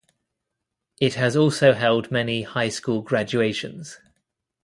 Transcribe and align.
It 0.99 1.13
has 1.13 1.35
also 1.35 1.73
held 1.73 2.09
many 2.09 2.41
high 2.41 2.69
school 2.69 3.03
graduations. 3.03 3.99